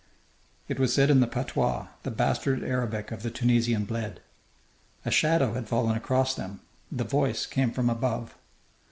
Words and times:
It 0.67 0.79
was 0.79 0.91
said 0.91 1.11
in 1.11 1.19
the 1.19 1.27
patois, 1.27 1.89
the 2.01 2.09
bastard 2.09 2.63
Arabic 2.63 3.11
of 3.11 3.21
the 3.21 3.29
Tunisian 3.29 3.85
bled. 3.85 4.19
A 5.05 5.11
shadow 5.11 5.53
had 5.53 5.67
fallen 5.69 5.95
across 5.95 6.33
them; 6.33 6.61
the 6.91 7.03
voice 7.03 7.45
came 7.45 7.71
from 7.71 7.87
above. 7.87 8.35